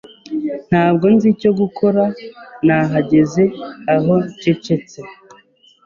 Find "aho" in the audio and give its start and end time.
3.95-4.13